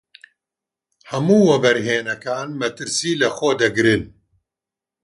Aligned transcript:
هەموو 1.11 1.41
وەبەرهێنانەکان 1.49 2.47
مەترسی 2.61 3.19
لەخۆ 3.21 3.51
دەگرن. 3.61 4.01